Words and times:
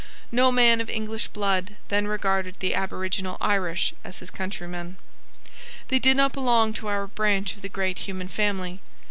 No 0.31 0.51
man 0.51 0.81
of 0.81 0.89
English 0.89 1.27
blood 1.27 1.75
then 1.89 2.07
regarded 2.07 2.55
the 2.57 2.73
aboriginal 2.73 3.37
Irish 3.39 3.93
as 4.03 4.17
his 4.17 4.31
countrymen. 4.31 4.97
They 5.89 5.99
did 5.99 6.17
not 6.17 6.33
belong 6.33 6.73
to 6.73 6.87
our 6.87 7.05
branch 7.05 7.55
of 7.55 7.61
the 7.61 7.69
great 7.69 7.99
human 7.99 8.27
family. 8.27 8.81